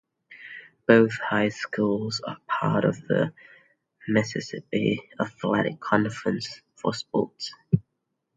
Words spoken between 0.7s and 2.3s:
Both high schools